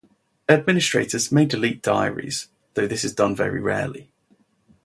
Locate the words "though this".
2.73-3.03